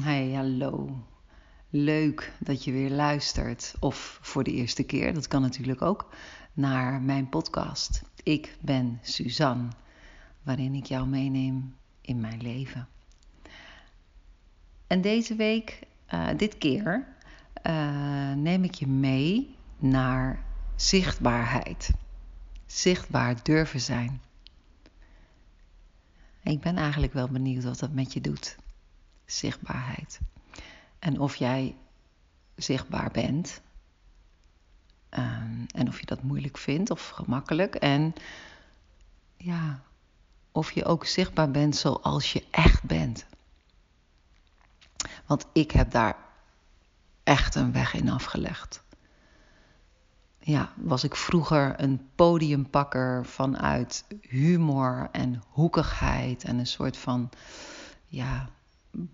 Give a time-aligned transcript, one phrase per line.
[0.00, 1.04] Hey, hallo.
[1.70, 6.14] Leuk dat je weer luistert, of voor de eerste keer, dat kan natuurlijk ook,
[6.52, 8.02] naar mijn podcast.
[8.22, 9.68] Ik ben Suzanne,
[10.42, 12.88] waarin ik jou meeneem in mijn leven.
[14.86, 15.80] En deze week,
[16.14, 17.06] uh, dit keer,
[17.66, 20.44] uh, neem ik je mee naar
[20.76, 21.90] zichtbaarheid.
[22.66, 24.20] Zichtbaar durven zijn.
[26.42, 28.56] Ik ben eigenlijk wel benieuwd wat dat met je doet
[29.38, 30.20] zichtbaarheid.
[30.98, 31.76] En of jij
[32.56, 33.60] zichtbaar bent.
[35.10, 37.74] Um, en of je dat moeilijk vindt of gemakkelijk.
[37.74, 38.14] En
[39.36, 39.82] ja,
[40.52, 43.26] of je ook zichtbaar bent zoals je echt bent.
[45.26, 46.16] Want ik heb daar
[47.22, 48.82] echt een weg in afgelegd.
[50.38, 57.30] Ja, was ik vroeger een podiumpakker vanuit humor en hoekigheid en een soort van
[58.06, 58.48] ja,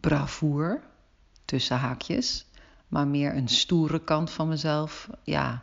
[0.01, 0.83] bravoer,
[1.45, 2.47] tussen haakjes,
[2.89, 5.63] maar meer een stoere kant van mezelf, ja,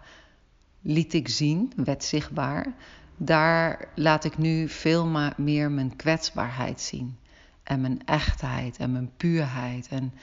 [0.81, 2.75] liet ik zien, werd zichtbaar.
[3.17, 7.17] Daar laat ik nu veel meer mijn kwetsbaarheid zien.
[7.63, 9.87] En mijn echtheid en mijn puurheid.
[9.87, 10.13] En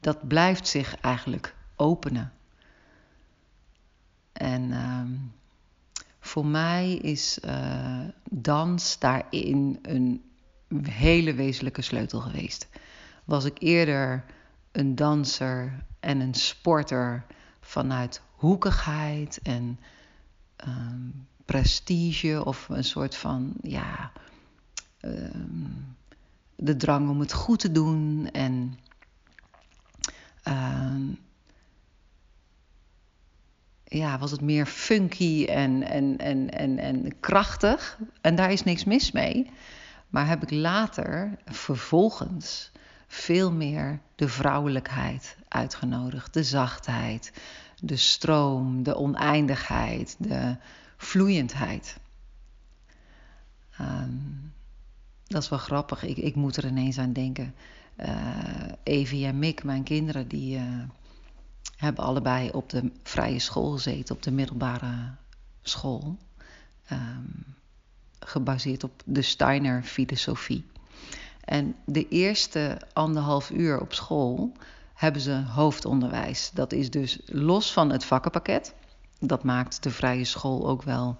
[0.00, 2.32] dat blijft zich eigenlijk openen.
[4.32, 5.02] En uh,
[6.20, 10.24] voor mij is uh, dans daarin een
[10.82, 12.68] hele wezenlijke sleutel geweest
[13.30, 14.24] was ik eerder
[14.72, 17.24] een danser en een sporter
[17.60, 19.80] vanuit hoekigheid en
[20.66, 24.12] um, prestige of een soort van ja
[25.00, 25.96] um,
[26.56, 28.78] de drang om het goed te doen en
[30.44, 31.18] um,
[33.84, 37.98] ja, was het meer funky en, en, en, en, en krachtig.
[38.20, 39.50] En daar is niks mis mee.
[40.08, 42.72] Maar heb ik later, vervolgens,
[43.12, 46.34] veel meer de vrouwelijkheid uitgenodigd.
[46.34, 47.32] De zachtheid,
[47.80, 50.56] de stroom, de oneindigheid, de
[50.96, 51.98] vloeiendheid.
[53.80, 54.52] Um,
[55.26, 56.02] dat is wel grappig.
[56.02, 57.54] Ik, ik moet er ineens aan denken.
[57.96, 58.08] Uh,
[58.82, 60.62] Evie en Mick, mijn kinderen, die uh,
[61.76, 65.14] hebben allebei op de vrije school gezeten, op de middelbare
[65.62, 66.18] school.
[66.92, 67.44] Um,
[68.20, 70.64] gebaseerd op de Steiner filosofie.
[71.50, 74.52] En de eerste anderhalf uur op school
[74.94, 76.50] hebben ze hoofdonderwijs.
[76.54, 78.74] Dat is dus los van het vakkenpakket.
[79.18, 81.16] Dat maakt de vrije school ook wel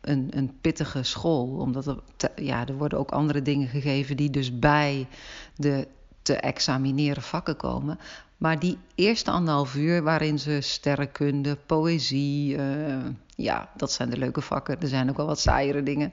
[0.00, 1.46] een, een pittige school.
[1.46, 2.00] Omdat er,
[2.36, 5.08] ja, er worden ook andere dingen gegeven die dus bij
[5.56, 5.88] de
[6.22, 7.98] te examineren vakken komen.
[8.36, 12.96] Maar die eerste anderhalf uur waarin ze sterrenkunde, poëzie, uh,
[13.36, 14.80] ja, dat zijn de leuke vakken.
[14.80, 16.12] Er zijn ook wel wat saaiere dingen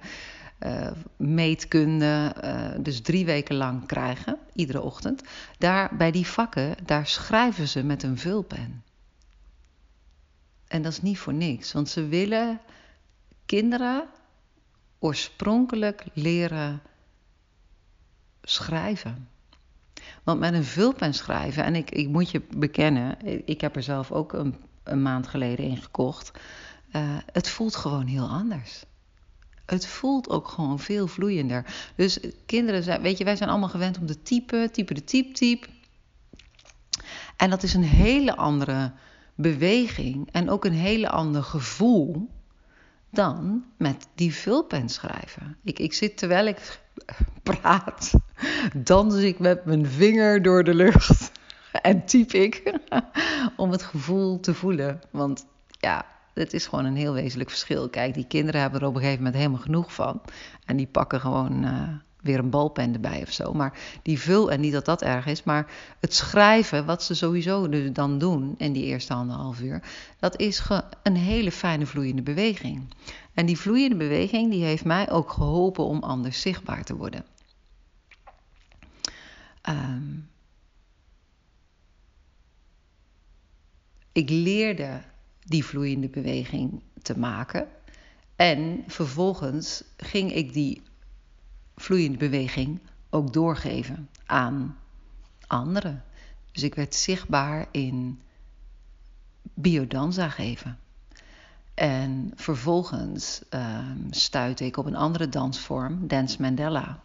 [0.59, 5.23] uh, meetkunde, uh, dus drie weken lang krijgen, iedere ochtend.
[5.57, 8.84] Daar, bij die vakken, daar schrijven ze met een vulpen.
[10.67, 12.59] En dat is niet voor niks, want ze willen
[13.46, 14.07] kinderen
[15.00, 16.81] oorspronkelijk leren
[18.41, 19.29] schrijven.
[20.23, 23.17] Want met een vulpen schrijven, en ik, ik moet je bekennen,
[23.47, 26.31] ik heb er zelf ook een, een maand geleden in gekocht.
[26.91, 28.85] Uh, het voelt gewoon heel anders.
[29.67, 31.66] Het voelt ook gewoon veel vloeiender.
[31.95, 35.31] Dus kinderen zijn, weet je, wij zijn allemaal gewend om te typen, typen de type,
[35.31, 35.67] type.
[37.38, 38.91] En dat is een hele andere
[39.35, 42.29] beweging en ook een hele ander gevoel
[43.09, 45.57] dan met die vulpen schrijven.
[45.63, 46.79] Ik, ik zit terwijl ik
[47.44, 48.13] praat,
[48.75, 51.31] dans ik met mijn vinger door de lucht
[51.81, 52.73] en typ ik
[53.57, 55.01] om het gevoel te voelen.
[55.11, 55.45] Want
[55.79, 56.05] ja,
[56.38, 57.90] het is gewoon een heel wezenlijk verschil.
[57.90, 60.22] Kijk, die kinderen hebben er op een gegeven moment helemaal genoeg van.
[60.66, 61.90] En die pakken gewoon uh,
[62.22, 63.53] weer een balpen erbij of zo.
[63.53, 67.70] Maar die vul, en niet dat dat erg is, maar het schrijven, wat ze sowieso
[67.70, 69.84] dus dan doen in die eerste anderhalf uur,
[70.20, 70.70] dat is
[71.03, 72.94] een hele fijne vloeiende beweging.
[73.34, 77.26] En die vloeiende beweging, die heeft mij ook geholpen om anders zichtbaar te worden.
[79.70, 80.30] Um,
[84.11, 85.02] ik leerde
[85.47, 87.67] die vloeiende beweging te maken.
[88.35, 90.82] En vervolgens ging ik die
[91.76, 92.79] vloeiende beweging
[93.09, 94.78] ook doorgeven aan
[95.47, 96.03] anderen.
[96.52, 98.22] Dus ik werd zichtbaar in
[99.53, 100.79] biodanza geven.
[101.73, 107.02] En vervolgens uh, stuitte ik op een andere dansvorm, Dance Mandela.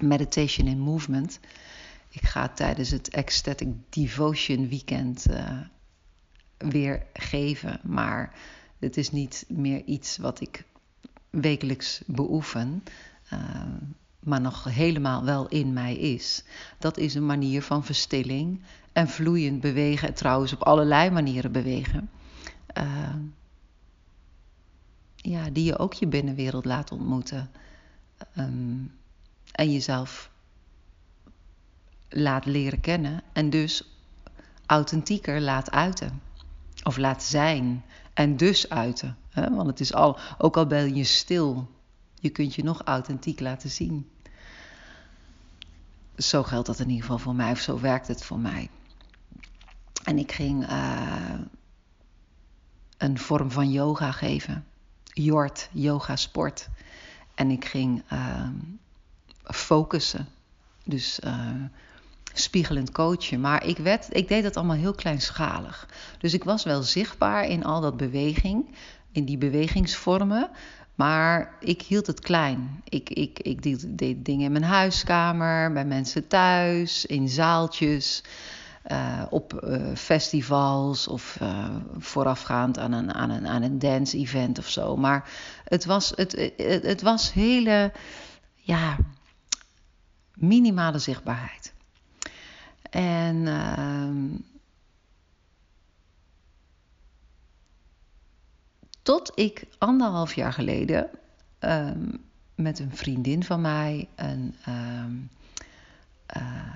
[0.00, 1.40] Meditation in Movement.
[2.08, 5.60] Ik ga tijdens het Ecstatic Devotion Weekend uh,
[6.70, 7.80] weer geven.
[7.82, 8.32] Maar
[8.78, 10.64] het is niet meer iets wat ik
[11.30, 12.84] wekelijks beoefen.
[13.32, 13.62] Uh,
[14.20, 16.44] maar nog helemaal wel in mij is.
[16.78, 18.62] Dat is een manier van verstilling
[18.92, 20.14] en vloeiend bewegen.
[20.14, 22.10] Trouwens, op allerlei manieren bewegen.
[22.78, 23.14] Uh,
[25.16, 27.50] ja, die je ook je binnenwereld laat ontmoeten.
[28.38, 28.92] Um,
[29.52, 30.30] en jezelf
[32.08, 33.22] laat leren kennen.
[33.32, 33.84] En dus
[34.66, 36.20] authentieker laat uiten.
[36.84, 37.84] Of laat zijn.
[38.14, 39.16] En dus uiten.
[39.30, 39.54] Hè?
[39.54, 41.70] Want het is al, ook al ben je stil,
[42.14, 44.10] je kunt je nog authentiek laten zien.
[46.16, 48.70] Zo geldt dat in ieder geval voor mij, of zo werkt het voor mij.
[50.04, 51.34] En ik ging uh,
[52.98, 54.64] een vorm van yoga geven.
[55.04, 56.68] Jort, yoga sport.
[57.34, 58.48] En ik ging uh,
[59.42, 60.28] focussen.
[60.84, 61.50] Dus uh,
[62.34, 63.40] spiegelend coachen.
[63.40, 63.78] Maar ik,
[64.08, 65.88] ik deed dat allemaal heel kleinschalig.
[66.18, 68.74] Dus ik was wel zichtbaar in al dat beweging,
[69.12, 70.50] in die bewegingsvormen.
[70.94, 72.82] Maar ik hield het klein.
[72.88, 73.62] Ik, ik, ik
[73.98, 78.22] deed, dingen in mijn huiskamer, bij mensen thuis, in zaaltjes.
[78.90, 84.68] Uh, op uh, festivals of uh, voorafgaand aan een, aan een, aan een dance-event of
[84.68, 84.96] zo.
[84.96, 85.30] Maar
[85.64, 86.52] het was, het,
[86.82, 87.92] het was hele
[88.54, 88.96] ja,
[90.34, 91.73] minimale zichtbaarheid.
[92.94, 94.38] En uh,
[99.02, 101.10] tot ik anderhalf jaar geleden
[101.60, 101.90] uh,
[102.54, 104.54] met een vriendin van mij een,
[106.36, 106.74] uh,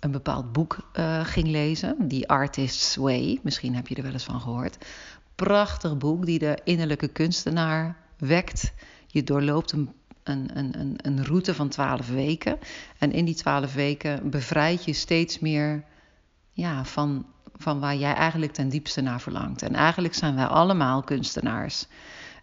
[0.00, 3.40] een bepaald boek eh, ging lezen, The Artist's Way.
[3.42, 4.86] Misschien heb je er wel eens van gehoord.
[5.34, 8.72] Prachtig boek die de innerlijke kunstenaar wekt.
[9.06, 9.92] Je doorloopt een
[10.28, 12.58] een, een, een route van twaalf weken.
[12.98, 15.84] En in die twaalf weken bevrijd je steeds meer
[16.52, 17.26] ja, van,
[17.56, 19.62] van waar jij eigenlijk ten diepste naar verlangt.
[19.62, 21.86] En eigenlijk zijn wij allemaal kunstenaars.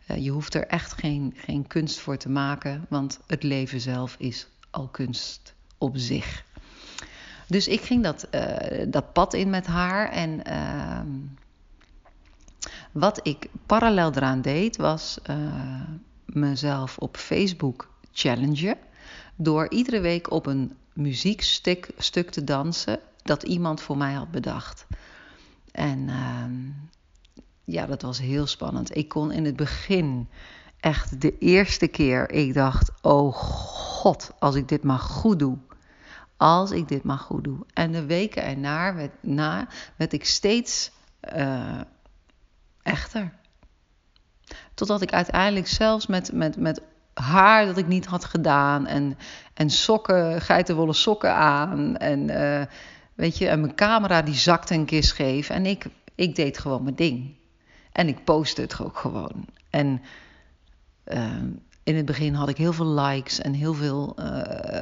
[0.08, 4.16] Uh, je hoeft er echt geen, geen kunst voor te maken, want het leven zelf
[4.20, 6.44] is al kunst op zich.
[7.48, 10.10] Dus ik ging dat, uh, dat pad in met haar.
[10.10, 11.00] En uh,
[12.92, 15.36] wat ik parallel eraan deed, was eh,
[16.26, 18.78] mezelf op Facebook challengen.
[19.36, 24.86] Door iedere week op een muziekstuk stuk te dansen dat iemand voor mij had bedacht.
[25.72, 26.46] En uh,
[27.64, 28.96] ja, dat was heel spannend.
[28.96, 30.30] Ik kon in het begin
[30.80, 35.58] echt de eerste keer, ik dacht, oh god, als ik dit maar goed doe.
[36.38, 37.66] Als ik dit maar goed doe.
[37.74, 40.92] En de weken erna werd, na, werd ik steeds
[41.36, 41.82] uh,
[42.82, 43.34] echter.
[44.84, 46.82] Totdat ik uiteindelijk zelfs met, met, met
[47.14, 48.88] haar dat ik niet had gedaan.
[48.88, 49.18] En,
[49.54, 51.98] en sokken, geitenwolle sokken aan.
[51.98, 52.62] En, uh,
[53.14, 55.50] weet je, en mijn camera die zakte een keer scheef.
[55.50, 55.86] En ik,
[56.16, 57.36] ik deed gewoon mijn ding.
[57.92, 59.46] En ik postte het ook gewoon.
[59.70, 60.02] En
[61.08, 61.44] uh,
[61.84, 64.82] in het begin had ik heel veel likes en heel veel uh,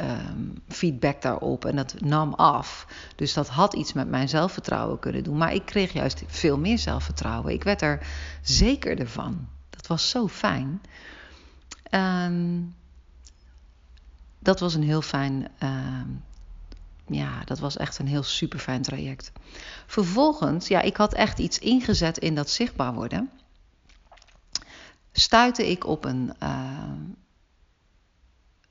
[0.00, 1.64] um, feedback daarop.
[1.64, 2.86] En dat nam af.
[3.16, 5.36] Dus dat had iets met mijn zelfvertrouwen kunnen doen.
[5.36, 7.52] Maar ik kreeg juist veel meer zelfvertrouwen.
[7.52, 8.06] Ik werd er
[8.42, 9.48] zekerder van.
[9.70, 10.80] Dat was zo fijn.
[11.90, 12.74] Um,
[14.38, 15.48] dat was een heel fijn.
[15.62, 16.00] Uh,
[17.06, 19.32] ja, dat was echt een heel super fijn traject.
[19.86, 23.30] Vervolgens, ja, ik had echt iets ingezet in dat zichtbaar worden.
[25.12, 26.32] Stuitte ik op een.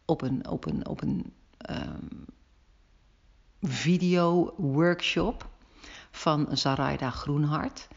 [0.05, 1.33] Op een, op een, op een
[1.69, 2.25] um,
[3.61, 5.49] video workshop
[6.11, 7.87] van Zaraida Groenhart.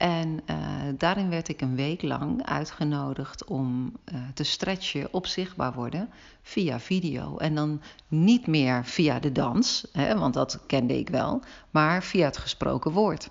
[0.00, 0.56] En uh,
[0.98, 6.10] daarin werd ik een week lang uitgenodigd om uh, te stretchen op zichtbaar worden
[6.42, 7.36] via video.
[7.36, 12.24] En dan niet meer via de dans, hè, want dat kende ik wel, maar via
[12.24, 13.30] het gesproken woord.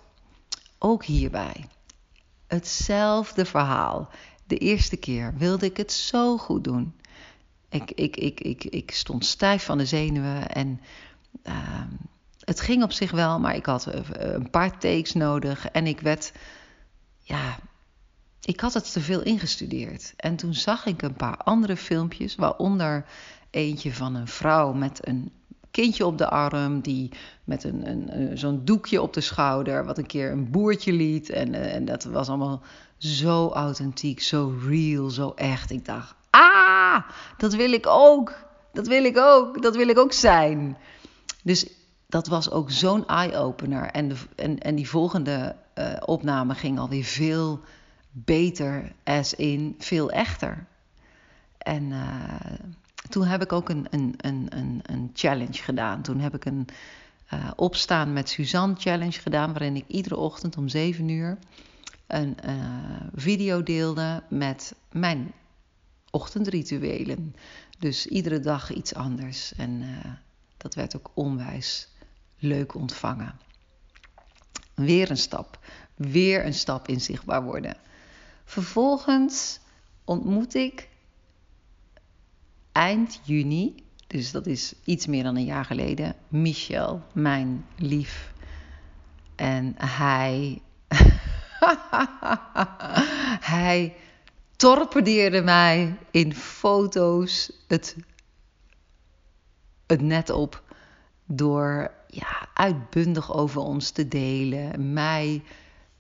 [0.80, 1.68] Ook hierbij.
[2.48, 4.10] Hetzelfde verhaal.
[4.48, 6.94] De eerste keer wilde ik het zo goed doen.
[7.70, 10.82] Ik, ik, ik, ik, ik stond stijf van de zenuwen en
[11.48, 11.82] uh,
[12.40, 16.32] het ging op zich wel, maar ik had een paar takes nodig en ik werd
[17.30, 17.60] ja,
[18.42, 20.14] ik had het te veel ingestudeerd.
[20.16, 23.06] En toen zag ik een paar andere filmpjes, waaronder
[23.50, 25.32] eentje van een vrouw met een
[25.72, 27.12] kindje op de arm, die
[27.44, 31.30] met een, een, zo'n doekje op de schouder, wat een keer een boertje liet.
[31.30, 32.62] En, eh, en dat was allemaal
[32.98, 35.72] zo authentiek, zo real, zo echt.
[35.72, 36.79] Ik dacht, ah,
[37.38, 38.34] dat wil ik ook.
[38.74, 39.62] Dat wil ik ook.
[39.62, 40.78] Dat wil ik ook zijn.
[41.44, 41.68] Dus
[42.08, 43.86] dat was ook zo'n eye-opener.
[43.86, 47.60] En, en, en die volgende uh, opname ging alweer veel
[48.12, 50.66] beter, as in veel echter.
[51.58, 52.24] En uh,
[53.10, 56.02] toen heb ik ook een, een, een, een, challenge gedaan.
[56.02, 56.68] Toen heb ik een
[57.34, 61.38] uh, opstaan met Suzanne challenge gedaan, waarin ik iedere ochtend om 7 uur
[62.08, 62.38] een
[63.16, 65.34] video deelde met mijn
[66.12, 67.36] ochtendrituelen.
[67.80, 69.54] Dus iedere dag iets anders.
[69.54, 70.12] En uh,
[70.58, 71.88] dat werd ook onwijs
[72.38, 73.40] leuk ontvangen.
[74.74, 75.60] Weer een stap.
[75.96, 77.78] Weer een stap in zichtbaar worden.
[78.44, 79.60] Vervolgens
[80.06, 80.90] ontmoet ik
[82.72, 88.34] eind juni, dus dat is iets meer dan een jaar geleden, Michel, mijn lief.
[89.36, 90.62] En hij.
[93.56, 93.96] hij
[94.60, 97.96] torpedeerde mij in foto's het,
[99.88, 100.64] het net op
[101.26, 105.44] door ja, uitbundig over ons te delen, mij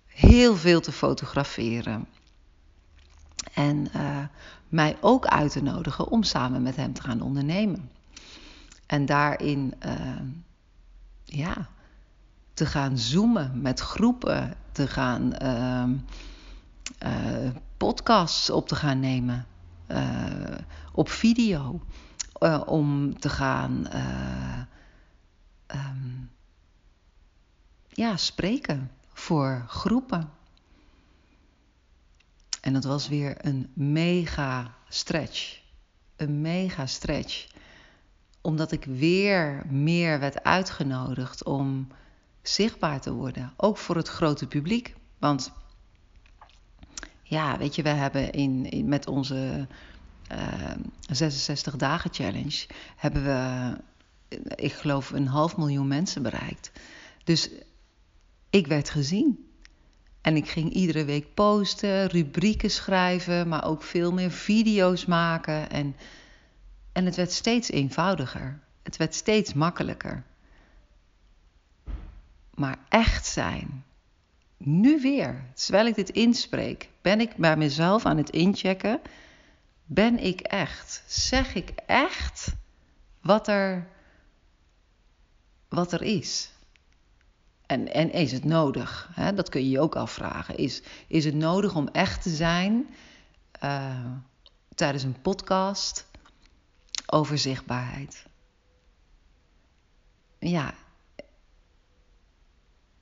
[0.05, 2.07] heel veel te fotograferen.
[3.53, 4.23] En uh,
[4.67, 7.91] mij ook uit te nodigen om samen met hem te gaan ondernemen.
[8.85, 10.21] En daarin, uh,
[11.23, 11.69] ja,
[12.53, 15.33] te gaan zoomen met groepen, te gaan
[17.03, 19.45] uh, podcasts op te gaan nemen,
[20.93, 21.81] op video,
[22.65, 23.87] om te gaan
[25.67, 26.31] um,
[27.89, 30.29] ja, spreken voor groepen.
[32.61, 35.61] En dat was weer een mega stretch.
[36.15, 37.47] Een mega stretch.
[38.41, 41.87] Omdat ik weer meer werd uitgenodigd om
[42.41, 43.53] zichtbaar te worden.
[43.57, 44.95] Ook voor het grote publiek.
[45.17, 45.51] Want
[47.29, 49.67] ja, weet je, we hebben in, met onze
[50.31, 50.71] uh,
[51.11, 53.73] 66 dagen challenge hebben we,
[54.55, 56.71] ik geloof, een half miljoen mensen bereikt.
[57.23, 57.49] Dus
[58.49, 59.47] ik werd gezien.
[60.21, 65.69] En ik ging iedere week posten, rubrieken schrijven, maar ook veel meer video's maken.
[65.69, 65.95] En,
[66.91, 68.59] en het werd steeds eenvoudiger.
[68.83, 70.23] Het werd steeds makkelijker.
[72.53, 73.83] Maar echt zijn.
[74.63, 79.01] Nu weer, terwijl ik dit inspreek, ben ik bij mezelf aan het inchecken.
[79.85, 81.03] Ben ik echt?
[81.07, 82.55] Zeg ik echt
[83.21, 83.87] wat er,
[85.67, 86.51] wat er is?
[87.65, 89.11] En, en is het nodig?
[89.35, 90.57] Dat kun je je ook afvragen.
[90.57, 92.89] Is, is het nodig om echt te zijn
[93.63, 94.11] uh,
[94.75, 96.07] tijdens een podcast
[97.05, 98.25] over zichtbaarheid?
[100.39, 100.73] Ja,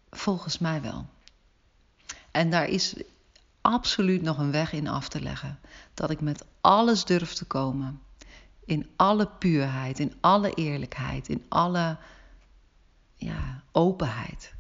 [0.10, 1.06] volgens mij wel.
[2.38, 2.96] En daar is
[3.62, 5.60] absoluut nog een weg in af te leggen.
[5.94, 8.02] Dat ik met alles durf te komen.
[8.66, 11.98] In alle puurheid, in alle eerlijkheid, in alle
[13.16, 14.54] ja, openheid.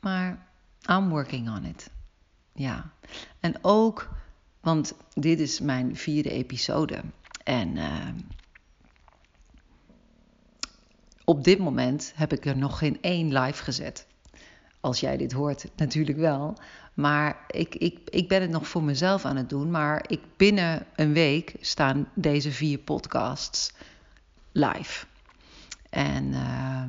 [0.00, 0.46] Maar
[0.90, 1.90] I'm working on it.
[2.52, 2.90] Ja.
[3.40, 4.10] En ook,
[4.60, 7.02] want dit is mijn vierde episode.
[7.44, 8.08] En uh,
[11.24, 14.10] op dit moment heb ik er nog geen één live gezet.
[14.82, 16.56] Als jij dit hoort, natuurlijk wel.
[16.94, 19.70] Maar ik, ik, ik ben het nog voor mezelf aan het doen.
[19.70, 23.72] Maar ik, binnen een week staan deze vier podcasts
[24.52, 25.06] live.
[25.90, 26.84] En uh,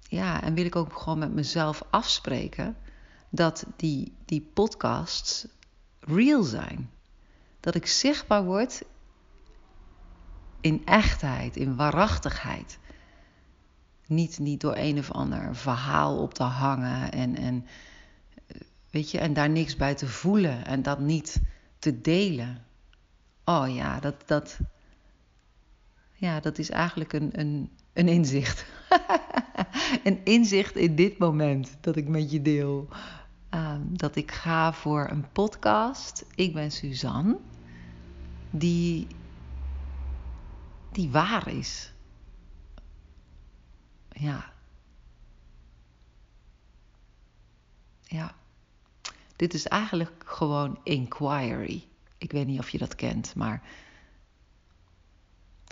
[0.00, 2.76] ja, en wil ik ook gewoon met mezelf afspreken
[3.30, 5.46] dat die, die podcasts
[6.00, 6.90] real zijn.
[7.60, 8.82] Dat ik zichtbaar word
[10.60, 12.78] in echtheid, in waarachtigheid.
[14.06, 17.66] Niet, niet door een of ander verhaal op te hangen en, en,
[18.90, 21.40] weet je, en daar niks bij te voelen en dat niet
[21.78, 22.64] te delen.
[23.44, 24.58] Oh ja, dat, dat,
[26.14, 28.64] ja, dat is eigenlijk een, een, een inzicht.
[30.04, 32.88] een inzicht in dit moment dat ik met je deel.
[33.54, 36.24] Uh, dat ik ga voor een podcast.
[36.34, 37.36] Ik ben Suzanne.
[38.50, 39.06] Die,
[40.92, 41.91] die waar is.
[44.22, 44.52] Ja.
[48.02, 48.34] Ja.
[49.36, 51.88] Dit is eigenlijk gewoon inquiry.
[52.18, 53.62] Ik weet niet of je dat kent, maar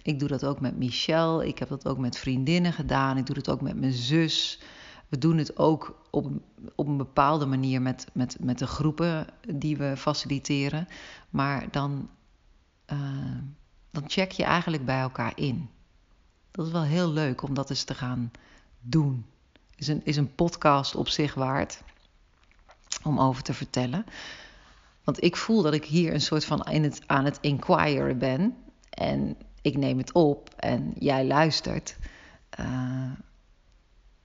[0.03, 1.47] ik doe dat ook met Michelle.
[1.47, 3.17] Ik heb dat ook met vriendinnen gedaan.
[3.17, 4.61] Ik doe het ook met mijn zus.
[5.09, 6.31] We doen het ook op,
[6.75, 10.89] op een bepaalde manier met, met, met de groepen die we faciliteren.
[11.31, 12.11] Maar dan,
[12.93, 13.39] uh,
[13.91, 15.71] dan check je eigenlijk bij elkaar in.
[16.51, 18.31] Dat is wel heel leuk om dat eens te gaan
[18.81, 19.27] doen.
[19.77, 21.83] Is een, is een podcast op zich waard
[23.03, 24.05] om over te vertellen.
[25.05, 28.57] Want ik voel dat ik hier een soort van in het, aan het inquiren ben.
[28.91, 31.97] En ik neem het op en jij luistert.
[32.61, 33.13] Uh,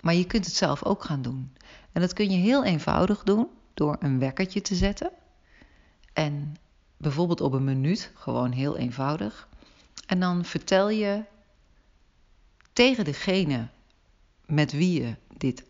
[0.02, 1.54] maar je kunt het zelf ook gaan doen.
[1.92, 5.12] En dat kun je heel eenvoudig doen door een wekkertje te zetten.
[6.14, 6.56] En
[6.98, 9.48] bijvoorbeeld op een minuut, gewoon heel eenvoudig.
[10.08, 11.24] En dan vertel je
[12.76, 13.68] tegen degene
[14.46, 15.64] met wie je dit,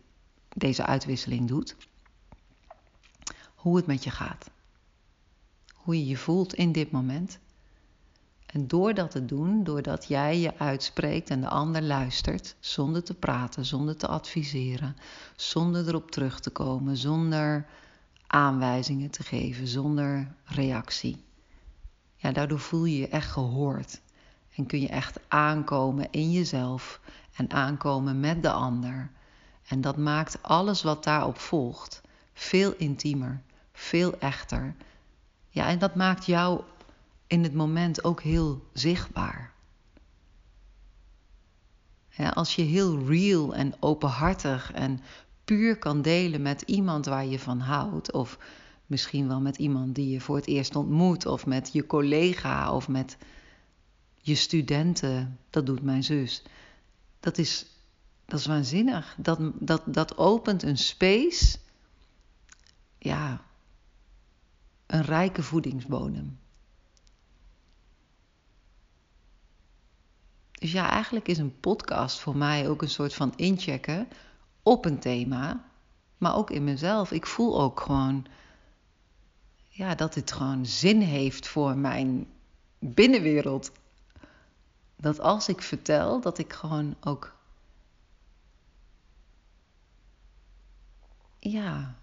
[0.48, 1.76] deze uitwisseling doet,
[3.54, 4.50] hoe het met je gaat.
[5.74, 7.38] Hoe je je voelt in dit moment.
[8.46, 13.14] En door dat te doen, doordat jij je uitspreekt en de ander luistert, zonder te
[13.14, 14.96] praten, zonder te adviseren,
[15.36, 17.66] zonder erop terug te komen, zonder
[18.26, 21.24] aanwijzingen te geven, zonder reactie.
[22.16, 24.00] Ja, daardoor voel je je echt gehoord.
[24.56, 27.00] En kun je echt aankomen in jezelf
[27.36, 29.10] en aankomen met de ander.
[29.68, 34.74] En dat maakt alles wat daarop volgt veel intiemer, veel echter.
[35.48, 36.60] Ja, en dat maakt jou
[37.26, 39.54] in het moment ook heel zichtbaar.
[42.32, 45.00] Als je heel real en openhartig en
[45.44, 48.38] puur kan delen met iemand waar je van houdt, of
[48.86, 52.88] misschien wel met iemand die je voor het eerst ontmoet, of met je collega of
[52.88, 53.16] met
[54.26, 56.42] je studenten, dat doet mijn zus.
[57.20, 57.66] Dat is,
[58.24, 59.14] dat is waanzinnig.
[59.18, 61.58] Dat, dat, dat opent een space,
[62.98, 63.44] ja,
[64.86, 66.38] een rijke voedingsbodem.
[70.52, 74.08] Dus ja, eigenlijk is een podcast voor mij ook een soort van inchecken
[74.62, 75.64] op een thema,
[76.18, 77.12] maar ook in mezelf.
[77.12, 78.26] Ik voel ook gewoon
[79.68, 82.26] ja, dat dit gewoon zin heeft voor mijn
[82.78, 83.70] binnenwereld.
[84.96, 87.34] Dat als ik vertel, dat ik gewoon ook
[91.38, 91.94] ja,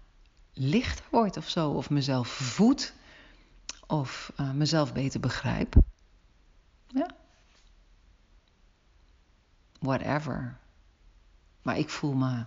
[0.52, 2.94] lichter word of zo, of mezelf voed,
[3.86, 5.74] of uh, mezelf beter begrijp.
[6.86, 7.22] Ja
[9.84, 10.58] whatever.
[11.62, 12.44] Maar ik voel me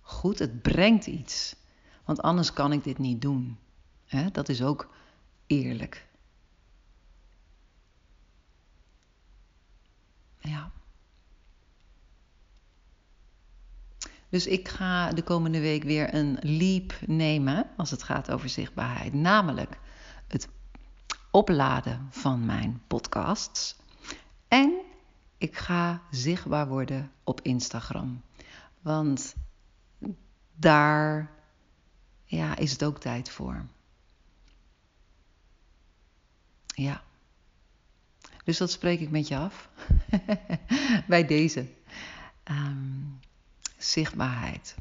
[0.00, 1.56] goed, het brengt iets.
[2.04, 3.58] Want anders kan ik dit niet doen.
[4.32, 4.88] dat is ook
[5.46, 6.07] eerlijk.
[14.28, 19.12] Dus ik ga de komende week weer een leap nemen als het gaat over zichtbaarheid.
[19.12, 19.78] Namelijk
[20.26, 20.48] het
[21.30, 23.76] opladen van mijn podcasts.
[24.48, 24.72] En
[25.38, 28.22] ik ga zichtbaar worden op Instagram.
[28.80, 29.34] Want
[30.54, 31.30] daar
[32.24, 33.66] ja, is het ook tijd voor.
[36.66, 37.02] Ja.
[38.48, 39.68] Dus dat spreek ik met je af.
[41.06, 41.68] Bij deze.
[42.44, 43.20] Um,
[43.76, 44.76] zichtbaarheid.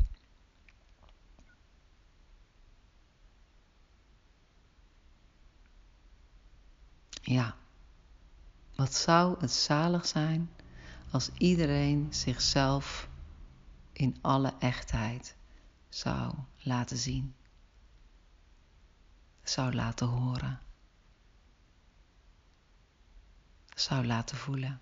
[7.22, 7.56] Ja.
[8.76, 10.50] Wat zou het zalig zijn
[11.12, 13.10] als iedereen zichzelf
[13.94, 15.36] in alle echtheid
[15.90, 17.36] zou laten zien,
[19.44, 20.60] zou laten horen,
[23.80, 24.82] zou laten voelen.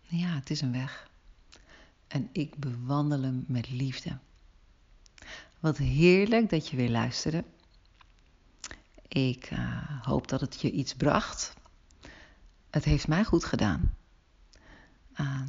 [0.00, 1.10] Ja, het is een weg.
[2.06, 4.18] En ik bewandel hem met liefde.
[5.60, 7.44] Wat heerlijk dat je weer luisterde.
[9.08, 11.54] Ik uh, hoop dat het je iets bracht.
[12.70, 13.96] Het heeft mij goed gedaan.
[15.16, 15.42] Uh,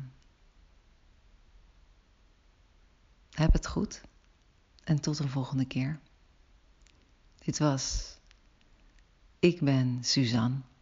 [3.30, 4.02] heb het goed
[4.84, 6.00] en tot een volgende keer.
[7.38, 8.15] Dit was
[9.46, 10.75] Ik ben Suzanne.